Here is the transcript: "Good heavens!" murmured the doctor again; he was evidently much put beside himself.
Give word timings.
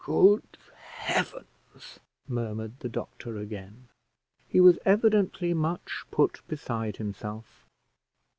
"Good 0.03 0.57
heavens!" 0.79 1.99
murmured 2.27 2.79
the 2.79 2.89
doctor 2.89 3.37
again; 3.37 3.89
he 4.47 4.59
was 4.59 4.79
evidently 4.83 5.53
much 5.53 6.05
put 6.09 6.41
beside 6.47 6.97
himself. 6.97 7.67